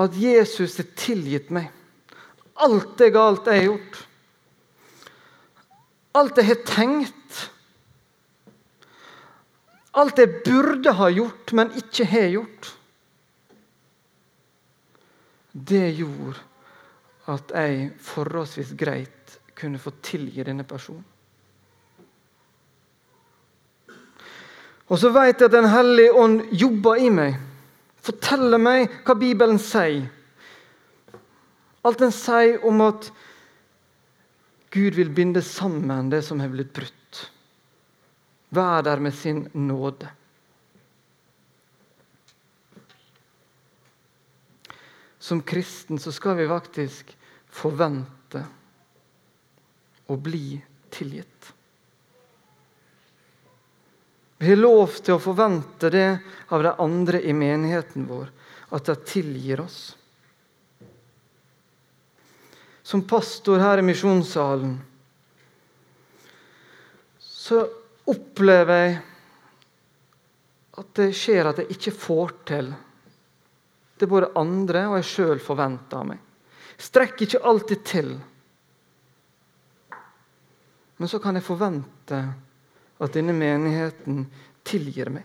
at 0.00 0.16
Jesus 0.16 0.76
har 0.80 0.88
tilgitt 0.98 1.52
meg 1.52 1.70
alt 2.60 2.98
det 3.00 3.10
galt 3.14 3.48
jeg 3.48 3.62
har 3.62 3.68
gjort, 3.70 4.00
alt 6.20 6.40
jeg 6.40 6.48
har 6.50 6.60
tenkt, 6.68 7.38
alt 9.96 10.20
jeg 10.20 10.42
burde 10.44 10.92
ha 10.98 11.08
gjort, 11.12 11.54
men 11.56 11.72
ikke 11.78 12.06
har 12.06 12.28
gjort 12.36 12.76
Det 15.50 15.88
gjorde 15.98 16.38
at 17.26 17.50
jeg 17.50 17.88
forholdsvis 18.06 18.70
greit 18.78 19.32
kunne 19.58 19.80
få 19.82 19.90
tilgi 20.02 20.44
denne 20.46 20.62
personen. 20.62 21.02
Og 24.86 24.98
så 24.98 25.10
vet 25.10 25.42
jeg 25.42 25.50
at 25.50 25.56
Den 25.56 25.66
hellige 25.70 26.14
ånd 26.14 26.38
jobber 26.54 27.02
i 27.02 27.10
meg. 27.10 27.34
Forteller 28.00 28.60
meg 28.60 28.92
hva 29.04 29.16
Bibelen 29.18 29.60
sier. 29.60 30.06
Alt 31.84 32.00
den 32.00 32.12
sier 32.12 32.64
om 32.68 32.80
at 32.84 33.10
Gud 34.70 34.94
vil 34.94 35.10
binde 35.10 35.42
sammen 35.42 36.10
det 36.12 36.22
som 36.26 36.40
har 36.40 36.52
blitt 36.52 36.72
brutt. 36.76 37.22
Vær 38.54 38.84
der 38.86 39.02
med 39.02 39.14
sin 39.14 39.44
nåde. 39.54 40.08
Som 45.20 45.42
kristen 45.42 46.00
så 46.00 46.12
skal 46.14 46.38
vi 46.38 46.48
faktisk 46.50 47.12
forvente 47.50 48.44
å 50.10 50.16
bli 50.18 50.58
tilgitt. 50.90 51.52
Vi 54.40 54.48
har 54.48 54.56
lov 54.56 54.94
til 55.04 55.18
å 55.18 55.20
forvente 55.20 55.90
det 55.92 56.06
av 56.48 56.62
de 56.64 56.70
andre 56.80 57.18
i 57.28 57.34
menigheten 57.36 58.06
vår, 58.08 58.30
at 58.72 58.88
de 58.88 58.94
tilgir 59.04 59.60
oss. 59.60 59.80
Som 62.80 63.04
pastor 63.04 63.60
her 63.60 63.82
i 63.82 63.84
misjonssalen 63.84 64.78
så 67.20 67.60
opplever 68.08 68.80
jeg 68.80 68.98
at 70.80 70.92
det 70.96 71.12
skjer 71.20 71.52
at 71.52 71.60
jeg 71.60 71.76
ikke 71.76 71.96
får 72.00 72.36
til 72.48 72.72
det 74.00 74.08
både 74.08 74.32
andre 74.40 74.88
og 74.88 75.02
jeg 75.02 75.10
sjøl 75.12 75.40
forventer 75.44 76.00
av 76.00 76.14
meg. 76.14 76.20
Strekker 76.80 77.28
ikke 77.28 77.44
alltid 77.44 77.84
til. 77.84 78.14
Men 80.96 81.12
så 81.12 81.20
kan 81.20 81.36
jeg 81.36 81.44
forvente 81.44 82.20
at 83.00 83.16
denne 83.16 83.34
menigheten 83.36 84.24
tilgir 84.66 85.10
meg. 85.12 85.24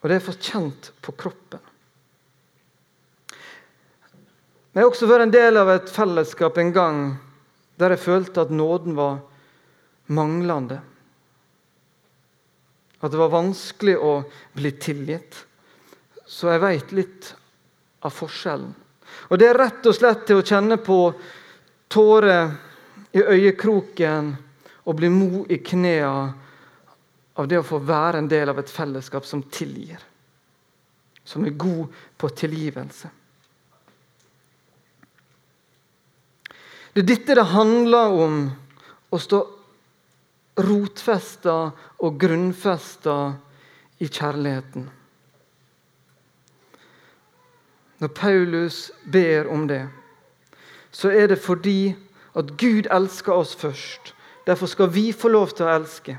Og 0.00 0.08
det 0.08 0.16
er 0.16 0.24
forkjent 0.24 0.92
på 1.04 1.14
kroppen. 1.20 1.60
Men 4.70 4.80
jeg 4.80 4.86
har 4.86 4.92
også 4.92 5.08
vært 5.10 5.26
en 5.26 5.34
del 5.34 5.58
av 5.58 5.72
et 5.72 5.90
fellesskap 5.90 6.60
en 6.60 6.72
gang 6.72 7.00
der 7.80 7.94
jeg 7.94 8.04
følte 8.04 8.44
at 8.44 8.52
nåden 8.54 8.94
var 8.94 9.18
manglende. 10.12 10.78
At 13.00 13.12
det 13.12 13.20
var 13.20 13.32
vanskelig 13.32 13.96
å 13.96 14.12
bli 14.54 14.72
tilgitt. 14.76 15.38
Så 16.28 16.52
jeg 16.52 16.62
veit 16.62 16.92
litt 16.94 17.32
av 18.06 18.14
forskjellen. 18.14 18.74
Og 19.32 19.40
det 19.40 19.48
er 19.50 19.58
rett 19.58 19.86
og 19.88 19.96
slett 19.96 20.22
til 20.28 20.38
å 20.38 20.46
kjenne 20.46 20.76
på 20.84 20.98
tårer 21.90 22.52
i 23.16 23.24
øyekroken 23.24 24.30
å 24.84 24.94
bli 24.96 25.10
mo 25.12 25.44
i 25.48 25.58
knærne 25.64 26.48
av 27.40 27.48
det 27.48 27.60
å 27.60 27.64
få 27.66 27.78
være 27.84 28.20
en 28.20 28.28
del 28.28 28.50
av 28.52 28.58
et 28.60 28.70
fellesskap 28.70 29.24
som 29.24 29.42
tilgir. 29.52 30.00
Som 31.24 31.46
er 31.46 31.56
god 31.56 31.88
på 32.18 32.28
tilgivelse. 32.36 33.10
Det 36.92 37.04
er 37.04 37.06
dette 37.06 37.36
det 37.38 37.46
handler 37.52 38.16
om 38.26 38.40
å 39.14 39.18
stå 39.22 39.40
rotfesta 40.60 41.56
og 42.02 42.18
grunnfesta 42.20 43.16
i 44.02 44.08
kjærligheten. 44.08 44.88
Når 48.00 48.12
Paulus 48.16 48.90
ber 49.04 49.48
om 49.52 49.66
det, 49.68 49.84
så 50.90 51.12
er 51.14 51.30
det 51.30 51.38
fordi 51.38 51.94
at 52.34 52.56
Gud 52.58 52.88
elsker 52.90 53.36
oss 53.36 53.54
først 53.54 54.14
Derfor 54.46 54.66
skal 54.66 54.90
vi 54.90 55.12
få 55.12 55.28
lov 55.28 55.54
til 55.54 55.66
å 55.66 55.74
elske. 55.74 56.16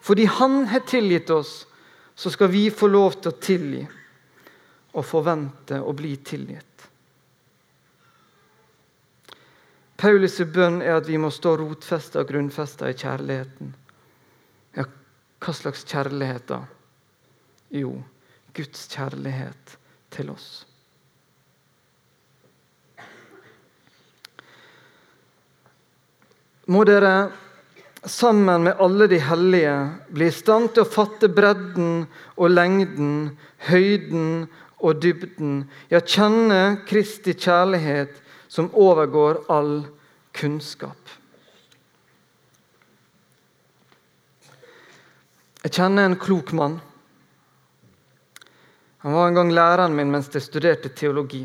Fordi 0.00 0.24
Han 0.24 0.66
har 0.66 0.84
tilgitt 0.86 1.30
oss, 1.30 1.66
så 2.14 2.30
skal 2.30 2.48
vi 2.48 2.70
få 2.70 2.88
lov 2.88 3.20
til 3.20 3.32
å 3.32 3.40
tilgi 3.40 3.86
og 4.96 5.04
forvente 5.04 5.80
å 5.80 5.92
bli 5.92 6.14
tilgitt. 6.24 6.76
Paulus' 9.96 10.44
bønn 10.44 10.82
er 10.84 10.98
at 10.98 11.08
vi 11.08 11.18
må 11.20 11.30
stå 11.32 11.56
rotfesta 11.56 12.20
og 12.20 12.28
grunnfesta 12.28 12.88
i 12.90 12.96
kjærligheten. 12.96 13.72
Ja, 14.76 14.84
hva 15.40 15.54
slags 15.56 15.84
kjærlighet, 15.88 16.48
da? 16.48 16.62
Jo, 17.72 17.94
Guds 18.56 18.86
kjærlighet 18.92 19.76
til 20.12 20.32
oss. 20.32 20.66
Må 26.66 26.82
dere 26.82 27.30
sammen 28.06 28.64
med 28.66 28.80
alle 28.82 29.06
de 29.10 29.18
hellige 29.22 29.74
bli 30.14 30.26
i 30.30 30.34
stand 30.34 30.72
til 30.74 30.82
å 30.82 30.90
fatte 30.90 31.28
bredden 31.30 32.06
og 32.34 32.50
lengden, 32.50 33.36
høyden 33.68 34.46
og 34.82 34.98
dybden, 35.02 35.60
ja, 35.90 36.00
kjenne 36.02 36.82
Kristi 36.86 37.34
kjærlighet 37.38 38.18
som 38.52 38.70
overgår 38.74 39.44
all 39.50 39.86
kunnskap. 40.36 40.98
Jeg 45.66 45.74
kjenner 45.80 46.06
en 46.06 46.18
klok 46.20 46.52
mann 46.54 46.76
Han 49.02 49.14
var 49.14 49.28
en 49.28 49.34
gang 49.38 49.50
læreren 49.54 49.94
min 49.94 50.10
mens 50.10 50.28
jeg 50.34 50.42
studerte 50.42 50.90
teologi. 50.94 51.44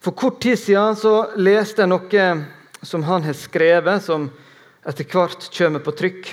For 0.00 0.16
kort 0.16 0.38
tid 0.40 0.56
siden 0.56 0.96
så 0.96 1.12
leste 1.36 1.84
jeg 1.84 1.90
noe 1.90 2.28
som 2.82 3.02
han 3.02 3.24
har 3.26 3.36
skrevet, 3.36 4.04
som 4.04 4.28
etter 4.86 5.06
hvert 5.08 5.48
kommer 5.54 5.82
på 5.84 5.94
trykk. 5.98 6.30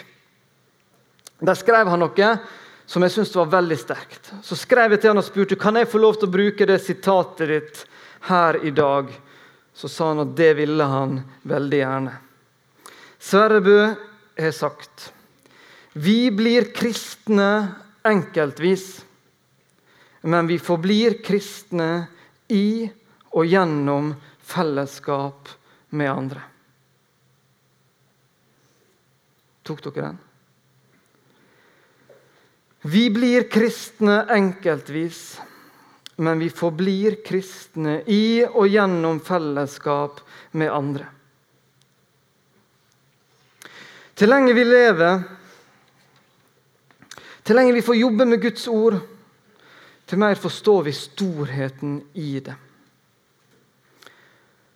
Der 1.45 1.58
skrev 1.60 1.89
han 1.91 2.03
noe 2.03 2.29
som 2.86 3.01
jeg 3.01 3.15
syntes 3.15 3.36
var 3.36 3.49
veldig 3.49 3.77
sterkt. 3.81 4.29
Så 4.45 4.58
skrev 4.58 4.93
jeg 4.93 5.01
til 5.01 5.12
han 5.12 5.21
og 5.21 5.25
spurte 5.25 5.58
kan 5.60 5.77
jeg 5.79 5.89
få 5.89 6.01
lov 6.01 6.19
til 6.19 6.29
å 6.29 6.36
bruke 6.36 6.67
det 6.69 6.77
sitatet 6.84 7.49
ditt 7.49 7.81
her 8.29 8.60
i 8.62 8.71
dag. 8.75 9.10
Så 9.75 9.89
sa 9.91 10.12
han 10.13 10.23
at 10.23 10.36
det 10.38 10.53
ville 10.60 10.86
han 10.88 11.17
veldig 11.49 11.81
gjerne. 11.81 12.13
Sverre 13.19 13.62
Bø 13.65 13.79
har 14.38 14.55
sagt 14.55 15.12
vi 15.95 16.27
blir 16.36 16.73
kristne 16.75 17.71
enkeltvis, 18.03 18.99
men 20.27 20.49
vi 20.49 20.58
forblir 20.60 21.21
kristne 21.23 22.10
i 22.51 22.84
og 23.31 23.47
gjennom 23.47 24.10
fellesskap 24.43 25.53
med 25.95 26.12
andre. 26.12 26.43
Tok 29.65 29.81
dere 29.88 30.01
den? 30.01 30.17
Vi 32.86 33.10
blir 33.10 33.47
kristne 33.49 34.19
enkeltvis, 34.29 35.39
men 36.21 36.39
vi 36.39 36.51
forblir 36.53 37.17
kristne 37.25 38.03
i 38.05 38.43
og 38.45 38.67
gjennom 38.69 39.17
fellesskap 39.25 40.21
med 40.53 40.69
andre. 40.69 41.08
Til 44.15 44.29
lenge 44.29 44.53
vi 44.55 44.67
lever, 44.67 45.23
til 47.43 47.58
lenge 47.58 47.73
vi 47.73 47.84
får 47.84 47.97
jobbe 47.99 48.29
med 48.29 48.43
Guds 48.45 48.67
ord, 48.69 48.99
til 50.05 50.21
mer 50.21 50.38
forstår 50.38 50.86
vi 50.86 50.93
storheten 50.93 51.97
i 52.13 52.38
det. 52.39 52.55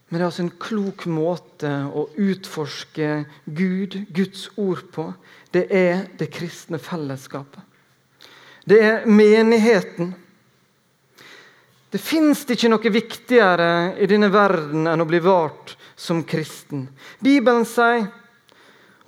Men 0.09 0.17
det 0.17 0.23
er 0.23 0.29
altså 0.29 0.45
en 0.45 0.55
klok 0.57 1.05
måte 1.05 1.69
å 1.69 2.07
utforske 2.17 3.09
Gud, 3.45 3.97
Guds 4.09 4.47
ord, 4.57 4.87
på. 4.91 5.05
Det 5.53 5.67
er 5.69 6.07
det 6.17 6.31
kristne 6.33 6.79
fellesskapet. 6.81 7.61
Det 8.65 8.79
er 8.85 9.05
menigheten. 9.05 10.15
Det 11.89 12.01
fins 12.01 12.41
ikke 12.49 12.69
noe 12.69 12.91
viktigere 12.93 13.69
i 14.01 14.09
denne 14.09 14.29
verden 14.33 14.89
enn 14.89 15.01
å 15.01 15.07
bli 15.09 15.21
vart 15.25 15.75
som 15.97 16.23
kristen. 16.25 16.87
Bibelen 17.21 17.65
sier 17.65 18.07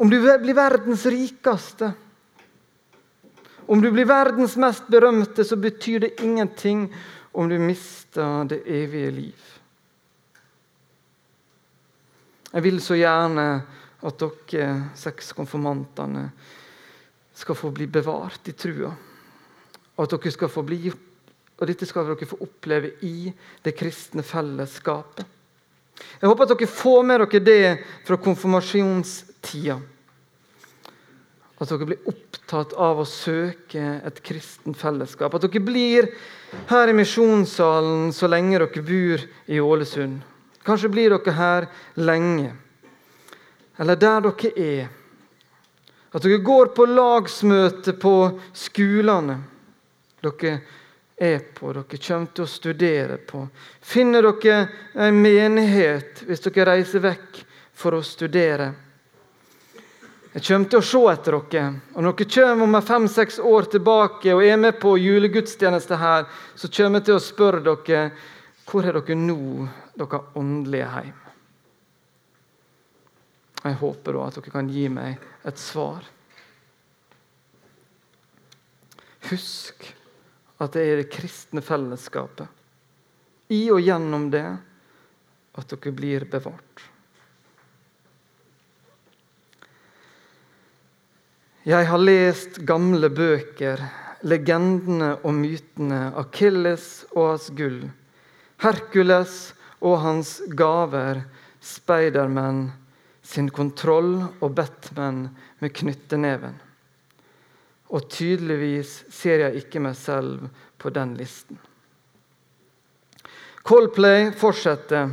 om 0.02 0.10
du 0.10 0.18
blir 0.22 0.58
verdens 0.58 1.06
rikeste, 1.06 1.92
om 3.70 3.82
du 3.82 3.92
blir 3.94 4.10
verdens 4.10 4.58
mest 4.58 4.90
berømte, 4.90 5.46
så 5.46 5.56
betyr 5.62 6.08
det 6.08 6.16
ingenting 6.26 6.88
om 7.38 7.50
du 7.50 7.60
mister 7.62 8.50
det 8.50 8.64
evige 8.66 9.12
liv. 9.14 9.61
Jeg 12.52 12.66
vil 12.66 12.82
så 12.84 12.98
gjerne 13.00 13.46
at 14.02 14.24
dere 14.24 14.74
seks 14.98 15.32
konfirmantene 15.38 16.26
skal 17.38 17.58
få 17.58 17.72
bli 17.74 17.88
bevart 17.88 18.50
i 18.52 18.56
trua 18.58 18.92
og 20.02 20.08
at 20.08 20.16
dere 20.16 20.34
skal 20.34 20.50
få 20.52 20.64
bli 20.66 20.90
og 21.62 21.68
dette 21.70 21.86
skal 21.86 22.08
dere 22.10 22.26
få 22.26 22.40
oppleve 22.42 22.96
i 23.06 23.30
det 23.62 23.76
kristne 23.78 24.24
fellesskapet. 24.26 25.28
Jeg 26.18 26.30
håper 26.30 26.48
at 26.48 26.54
dere 26.56 26.70
får 26.74 27.04
med 27.06 27.22
dere 27.22 27.42
det 27.46 27.66
fra 28.08 28.18
konfirmasjonstida. 28.18 29.76
At 31.62 31.70
dere 31.70 31.86
blir 31.92 32.10
opptatt 32.10 32.74
av 32.74 33.04
å 33.04 33.06
søke 33.06 33.84
et 34.02 34.24
kristent 34.26 34.80
fellesskap. 34.82 35.38
At 35.38 35.46
dere 35.46 35.62
blir 35.62 36.10
her 36.72 36.90
i 36.90 36.98
misjonssalen 36.98 38.10
så 38.18 38.32
lenge 38.32 38.58
dere 38.58 38.86
bor 38.90 39.28
i 39.46 39.62
Ålesund. 39.62 40.31
Kanskje 40.64 40.90
blir 40.90 41.16
dere 41.16 41.36
her 41.38 41.68
lenge. 41.96 42.52
Eller 43.78 43.96
der 43.96 44.28
dere 44.28 44.52
er. 44.56 44.90
At 46.12 46.24
dere 46.24 46.44
går 46.44 46.74
på 46.76 46.86
lagsmøte 46.86 47.96
på 48.00 48.16
skolene 48.54 49.40
dere 50.22 50.60
er 51.18 51.40
på, 51.54 51.72
dere 51.74 51.98
kommer 51.98 52.30
til 52.36 52.46
å 52.46 52.50
studere 52.50 53.18
på. 53.18 53.46
Finner 53.82 54.26
dere 54.28 54.62
en 55.08 55.18
menighet 55.22 56.24
hvis 56.28 56.44
dere 56.46 56.74
reiser 56.74 57.04
vekk 57.06 57.42
for 57.74 57.98
å 57.98 58.04
studere? 58.06 58.72
Jeg 60.32 60.46
kommer 60.48 60.70
til 60.72 60.80
å 60.80 60.88
se 60.88 61.00
etter 61.12 61.38
dere. 61.52 61.72
Og 61.96 62.06
når 62.06 62.18
dere 62.20 62.34
kommer 62.36 62.68
om 62.68 62.82
fem-seks 62.88 63.40
år 63.40 63.72
tilbake 63.74 64.36
og 64.36 64.46
er 64.46 64.60
med 64.62 64.78
på 64.80 64.96
julegudstjeneste 64.98 65.98
her, 66.00 66.28
så 66.56 66.70
kommer 66.72 67.02
jeg 67.02 67.10
til 67.10 67.18
å 67.18 67.24
spørre 67.24 67.64
dere 67.66 68.04
hvor 68.70 68.86
er 68.88 68.96
dere 69.02 69.18
nå, 69.20 69.68
dere 69.98 70.22
åndelige 70.40 70.88
hjem? 70.96 71.20
Jeg 73.62 73.78
håper 73.78 74.18
da 74.18 74.26
at 74.26 74.38
dere 74.40 74.54
kan 74.54 74.70
gi 74.74 74.88
meg 74.90 75.22
et 75.46 75.60
svar. 75.62 76.06
Husk 79.30 79.86
at 80.62 80.74
det 80.74 80.86
er 80.86 81.02
det 81.02 81.12
kristne 81.14 81.62
fellesskapet. 81.66 82.48
I 83.52 83.68
og 83.74 83.82
gjennom 83.84 84.30
det 84.34 84.46
at 85.58 85.74
dere 85.74 85.94
blir 85.94 86.26
bevart. 86.32 86.88
Jeg 91.68 91.86
har 91.86 92.02
lest 92.02 92.58
gamle 92.66 93.12
bøker, 93.14 93.82
legendene 94.26 95.12
og 95.22 95.36
mytene, 95.38 96.08
Akilles 96.18 97.04
og 97.12 97.36
hans 97.36 97.52
gull, 97.54 97.84
Herkules 98.64 99.52
og 99.82 100.00
hans 100.04 100.40
gaver, 100.58 101.24
Speidermenn 101.62 102.72
sin 103.22 103.50
kontroll 103.54 104.16
og 104.42 104.54
Batman 104.58 105.28
med 105.62 105.74
knytteneven. 105.78 106.56
Og 107.92 108.08
tydeligvis 108.10 109.02
ser 109.14 109.46
jeg 109.46 109.66
ikke 109.66 109.82
meg 109.84 109.98
selv 110.00 110.48
på 110.82 110.90
den 110.94 111.14
listen. 111.20 111.60
Coldplay 113.62 114.32
fortsetter, 114.34 115.12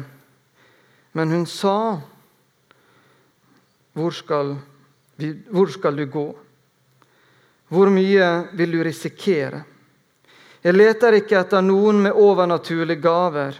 men 1.12 1.35
hun 1.35 1.44
sa 1.50 2.00
hvor 3.98 4.14
skal, 4.14 4.54
hvor 5.50 5.72
skal 5.74 5.98
du 5.98 6.07
gå? 6.07 6.26
Hvor 7.68 7.90
mye 7.92 8.28
vil 8.57 8.72
du 8.72 8.83
risikere? 8.87 9.64
Jeg 10.62 10.74
leter 10.74 11.18
ikke 11.18 11.38
etter 11.42 11.64
noen 11.64 12.00
med 12.07 12.16
overnaturlige 12.16 13.02
gaver, 13.02 13.59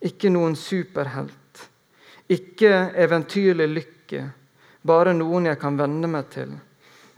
ikke 0.00 0.32
noen 0.32 0.56
superhelt. 0.56 1.36
Ikke 2.30 2.90
eventyrlig 2.94 3.68
lykke, 3.68 4.24
bare 4.86 5.12
noen 5.14 5.50
jeg 5.50 5.58
kan 5.60 5.78
venne 5.78 6.08
meg 6.10 6.28
til 6.32 6.52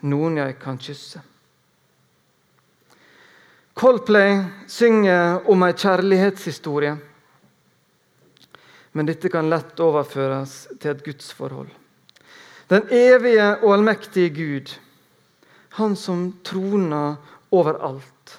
noen 0.09 0.41
jeg 0.41 0.57
kan 0.63 0.79
kysse. 0.83 1.21
Coldplay 3.79 4.37
synger 4.69 5.49
om 5.51 5.65
ei 5.65 5.75
kjærlighetshistorie. 5.79 6.97
Men 8.93 9.09
dette 9.09 9.31
kan 9.33 9.49
lett 9.49 9.81
overføres 9.81 10.57
til 10.77 10.93
et 10.93 11.05
gudsforhold. 11.07 11.71
Den 12.69 12.89
evige 12.93 13.47
og 13.63 13.77
allmektige 13.77 14.33
Gud, 14.37 14.75
han 15.79 15.97
som 15.97 16.27
troner 16.45 17.17
over 17.53 17.79
alt. 17.81 18.37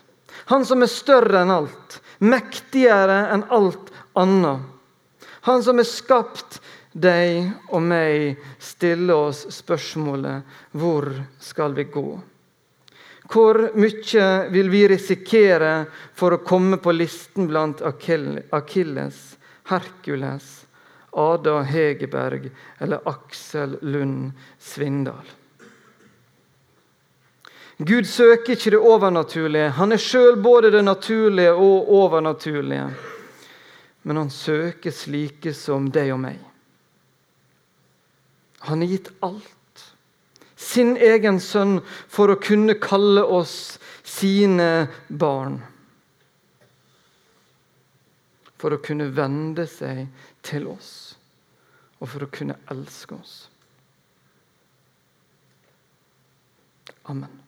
Han 0.52 0.66
som 0.66 0.84
er 0.86 0.92
større 0.92 1.42
enn 1.42 1.54
alt, 1.54 1.98
mektigere 2.22 3.18
enn 3.34 3.48
alt 3.54 3.93
annet. 4.14 4.62
Han 5.48 5.64
som 5.64 5.80
er 5.80 5.88
skapt 5.88 6.60
deg 6.94 7.50
og 7.74 7.82
meg 7.84 8.40
stiller 8.62 9.30
oss 9.30 9.46
spørsmålet 9.52 10.46
hvor 10.78 11.10
skal 11.42 11.74
vi 11.76 11.88
gå? 11.92 12.08
Hvor 13.34 13.60
mye 13.80 14.26
vil 14.54 14.70
vi 14.70 14.84
risikere 14.92 15.86
for 16.14 16.36
å 16.36 16.44
komme 16.46 16.78
på 16.78 16.94
listen 16.94 17.48
blant 17.50 17.82
Akilles, 17.82 19.22
Herkules, 19.72 20.50
Ada 21.14 21.62
Hegerberg 21.66 22.50
eller 22.84 23.08
Aksel 23.10 23.80
Lund 23.82 24.34
Svindal? 24.60 25.26
Gud 27.78 28.06
søker 28.06 28.54
ikke 28.54 28.76
det 28.76 28.80
overnaturlige. 28.80 29.72
Han 29.80 29.96
er 29.96 30.00
sjøl 30.00 30.38
både 30.40 30.70
det 30.76 30.84
naturlige 30.86 31.56
og 31.58 31.90
overnaturlige. 31.90 32.86
Men 34.04 34.20
han 34.20 34.32
søker 34.32 34.92
slike 34.92 35.54
som 35.56 35.88
deg 35.94 36.12
og 36.16 36.20
meg. 36.26 36.40
Han 38.68 38.84
har 38.84 38.92
gitt 38.92 39.12
alt. 39.24 39.50
Sin 40.56 40.96
egen 40.96 41.40
sønn 41.44 41.80
for 42.12 42.32
å 42.32 42.40
kunne 42.40 42.78
kalle 42.80 43.24
oss 43.24 43.78
sine 44.08 44.88
barn. 45.08 45.58
For 48.60 48.76
å 48.76 48.84
kunne 48.84 49.10
vende 49.12 49.68
seg 49.68 50.06
til 50.44 50.70
oss 50.72 50.94
og 52.00 52.10
for 52.12 52.26
å 52.26 52.32
kunne 52.32 52.60
elske 52.72 53.16
oss. 53.16 53.36
Amen. 57.12 57.43